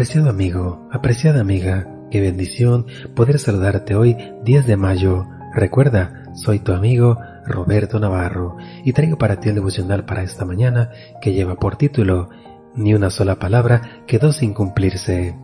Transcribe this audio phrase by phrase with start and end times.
[0.00, 5.26] Apreciado amigo, apreciada amiga, qué bendición poder saludarte hoy 10 de mayo.
[5.54, 10.88] Recuerda, soy tu amigo Roberto Navarro y traigo para ti el devocional para esta mañana
[11.20, 12.30] que lleva por título
[12.74, 15.36] Ni una sola palabra quedó sin cumplirse.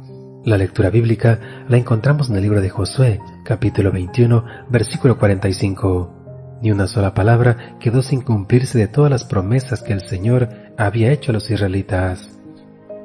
[0.47, 1.39] La lectura bíblica
[1.69, 6.59] la encontramos en el libro de Josué, capítulo 21, versículo 45.
[6.63, 11.13] Ni una sola palabra quedó sin cumplirse de todas las promesas que el Señor había
[11.13, 12.36] hecho a los israelitas.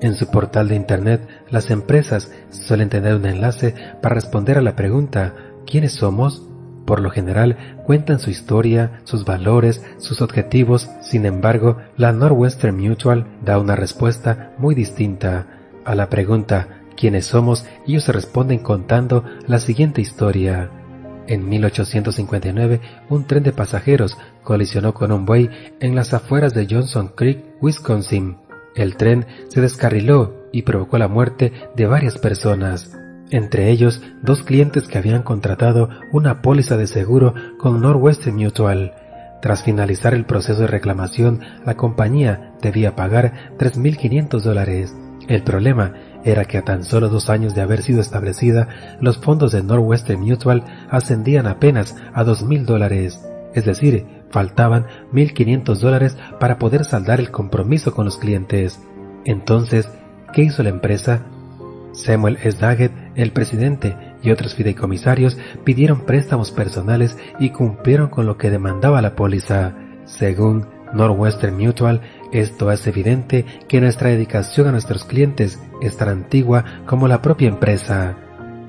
[0.02, 4.76] En su portal de Internet, las empresas suelen tener un enlace para responder a la
[4.76, 5.36] pregunta
[5.68, 6.48] ¿quiénes somos?
[6.86, 13.28] Por lo general, cuentan su historia, sus valores, sus objetivos, sin embargo, la Northwestern Mutual
[13.46, 15.46] da una respuesta muy distinta.
[15.86, 17.66] A la pregunta ¿quiénes somos?
[17.88, 20.72] ellos se responden contando la siguiente historia.
[21.28, 27.14] En 1859, un tren de pasajeros colisionó con un buey en las afueras de Johnson
[27.16, 28.38] Creek, Wisconsin.
[28.76, 32.98] El tren se descarriló y provocó la muerte de varias personas,
[33.30, 38.94] entre ellos dos clientes que habían contratado una póliza de seguro con Northwestern Mutual.
[39.42, 44.96] Tras finalizar el proceso de reclamación, la compañía debía pagar 3.500 dólares.
[45.28, 48.68] El problema era que a tan solo dos años de haber sido establecida,
[49.00, 53.20] los fondos de Northwestern Mutual ascendían apenas a 2.000 dólares,
[53.54, 58.82] es decir, Faltaban 1.500 dólares para poder saldar el compromiso con los clientes.
[59.26, 59.90] Entonces,
[60.34, 61.26] ¿qué hizo la empresa?
[61.94, 62.58] Samuel S.
[62.60, 69.02] Daggett, el presidente, y otros fideicomisarios pidieron préstamos personales y cumplieron con lo que demandaba
[69.02, 69.74] la póliza.
[70.06, 76.66] Según Northwestern Mutual, esto es evidente que nuestra dedicación a nuestros clientes es tan antigua
[76.86, 78.16] como la propia empresa.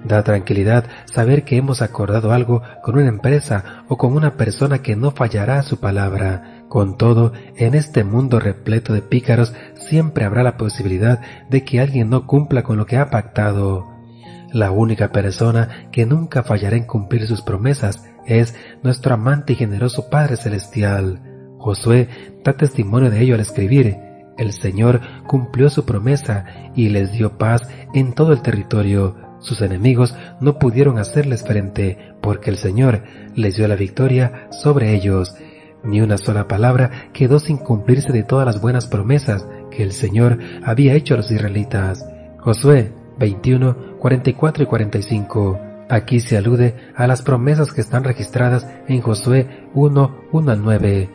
[0.04, 4.96] Da tranquilidad saber que hemos acordado algo con una empresa o con una persona que
[4.96, 6.64] no fallará a su palabra.
[6.68, 11.20] Con todo, en este mundo repleto de pícaros siempre habrá la posibilidad
[11.50, 13.86] de que alguien no cumpla con lo que ha pactado.
[14.52, 20.10] La única persona que nunca fallará en cumplir sus promesas es nuestro amante y generoso
[20.10, 21.20] Padre Celestial.
[21.58, 22.08] Josué
[22.44, 23.96] da testimonio de ello al escribir,
[24.36, 30.14] el Señor cumplió su promesa y les dio paz en todo el territorio sus enemigos
[30.40, 33.02] no pudieron hacerles frente, porque el Señor
[33.34, 35.34] les dio la victoria sobre ellos.
[35.84, 40.38] Ni una sola palabra quedó sin cumplirse de todas las buenas promesas que el Señor
[40.64, 42.06] había hecho a los israelitas.
[42.38, 45.60] Josué 21, 44 y 45.
[45.88, 51.10] Aquí se alude a las promesas que están registradas en Josué 1, 1 al 9.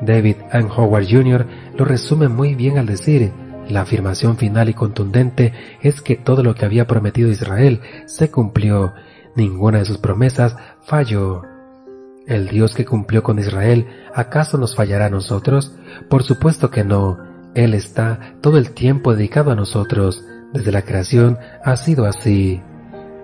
[0.00, 1.46] David and Howard Jr.
[1.76, 3.32] lo resume muy bien al decir,
[3.68, 5.52] la afirmación final y contundente
[5.82, 8.94] es que todo lo que había prometido Israel se cumplió,
[9.36, 11.42] ninguna de sus promesas falló.
[12.26, 15.74] ¿El Dios que cumplió con Israel acaso nos fallará a nosotros?
[16.10, 17.18] Por supuesto que no.
[17.54, 20.22] Él está todo el tiempo dedicado a nosotros.
[20.52, 22.62] Desde la creación ha sido así.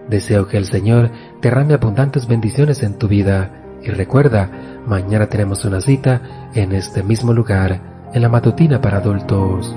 [0.09, 1.11] Deseo que el Señor
[1.43, 3.63] derrame abundantes bendiciones en tu vida.
[3.83, 4.51] Y recuerda,
[4.87, 9.77] mañana tenemos una cita en este mismo lugar, en la matutina para adultos.